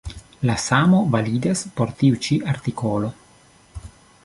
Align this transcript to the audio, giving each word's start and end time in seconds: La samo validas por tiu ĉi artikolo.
La 0.49 0.53
samo 0.61 1.01
validas 1.15 1.61
por 1.81 1.93
tiu 2.01 2.17
ĉi 2.29 2.41
artikolo. 2.55 3.13